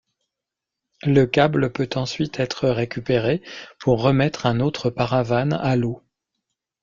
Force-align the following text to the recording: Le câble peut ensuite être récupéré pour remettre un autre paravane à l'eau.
Le 1.03 1.25
câble 1.25 1.71
peut 1.71 1.89
ensuite 1.93 2.39
être 2.39 2.67
récupéré 2.69 3.43
pour 3.79 4.01
remettre 4.01 4.47
un 4.47 4.59
autre 4.59 4.89
paravane 4.89 5.53
à 5.53 5.75
l'eau. 5.75 6.01